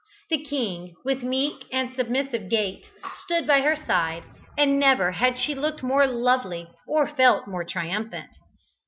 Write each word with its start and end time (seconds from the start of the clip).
The 0.31 0.43
king, 0.43 0.95
with 1.05 1.21
meek 1.21 1.65
and 1.71 1.95
submissive 1.95 2.49
gait, 2.49 2.89
stood 3.23 3.45
by 3.45 3.61
her 3.61 3.75
side, 3.75 4.23
and 4.57 4.79
never 4.79 5.11
had 5.11 5.37
she 5.37 5.53
looked 5.53 5.83
more 5.83 6.07
lovely 6.07 6.67
or 6.87 7.07
felt 7.09 7.45
more 7.45 7.63
triumphant. 7.63 8.31